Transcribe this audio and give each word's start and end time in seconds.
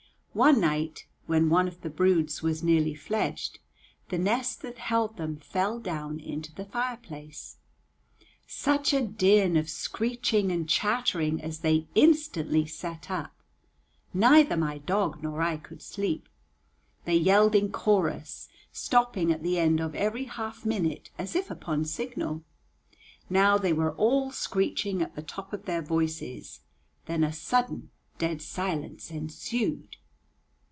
One 0.33 0.61
night, 0.61 1.07
when 1.25 1.49
one 1.49 1.67
of 1.67 1.81
the 1.81 1.89
broods 1.89 2.41
was 2.41 2.63
nearly 2.63 2.95
fledged, 2.95 3.59
the 4.07 4.17
nest 4.17 4.61
that 4.61 4.77
held 4.77 5.17
them 5.17 5.35
fell 5.35 5.77
down 5.77 6.21
into 6.21 6.55
the 6.55 6.63
fireplace. 6.63 7.57
Such 8.47 8.93
a 8.93 9.01
din 9.05 9.57
of 9.57 9.69
screeching 9.69 10.49
and 10.49 10.69
chattering 10.69 11.41
as 11.41 11.59
they 11.59 11.89
instantly 11.95 12.65
set 12.65 13.11
up! 13.11 13.33
Neither 14.13 14.55
my 14.55 14.77
dog 14.77 15.21
nor 15.21 15.41
I 15.41 15.57
could 15.57 15.81
sleep. 15.81 16.29
They 17.03 17.15
yelled 17.17 17.53
in 17.53 17.69
chorus, 17.69 18.47
stopping 18.71 19.33
at 19.33 19.43
the 19.43 19.59
end 19.59 19.81
of 19.81 19.95
every 19.95 20.23
half 20.23 20.65
minute 20.65 21.09
as 21.19 21.35
if 21.35 21.51
upon 21.51 21.83
signal. 21.83 22.45
Now 23.29 23.57
they 23.57 23.73
were 23.73 23.91
all 23.95 24.31
screeching 24.31 25.01
at 25.01 25.13
the 25.15 25.23
top 25.23 25.51
of 25.51 25.65
their 25.65 25.81
voices, 25.81 26.61
then 27.05 27.25
a 27.25 27.33
sudden, 27.33 27.91
dead 28.17 28.41
silence 28.41 29.11
ensued. 29.11 29.97